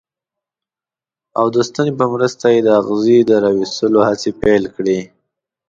او 1.39 1.45
د 1.55 1.57
ستنې 1.67 1.93
په 1.99 2.05
مرسته 2.13 2.45
یې 2.53 2.59
د 2.65 2.69
اغزي 2.79 3.17
د 3.29 3.31
را 3.43 3.51
ویستلو 3.57 3.99
هڅې 4.07 4.31
پیل 4.41 4.63
کړې. 4.75 4.99